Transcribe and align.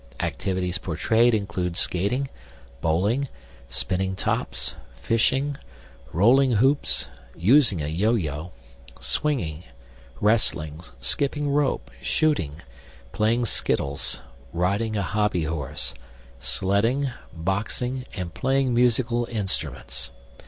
Activities 0.19 0.79
portrayed 0.79 1.35
include 1.35 1.77
skating, 1.77 2.27
bowling, 2.81 3.27
spinning 3.69 4.15
tops, 4.15 4.73
fishing, 4.99 5.57
rolling 6.11 6.53
hoops, 6.53 7.07
using 7.35 7.83
a 7.83 7.87
yo 7.87 8.15
yo, 8.15 8.51
swinging, 8.99 9.63
wrestling, 10.19 10.81
skipping 10.99 11.51
rope, 11.51 11.91
shooting, 12.01 12.63
playing 13.11 13.45
skittles, 13.45 14.21
riding 14.53 14.95
a 14.97 15.03
hobby 15.03 15.43
horse, 15.43 15.93
sledding, 16.39 17.11
boxing, 17.31 18.05
and 18.15 18.33
playing 18.33 18.73
musical 18.73 19.25
instruments. 19.25 20.09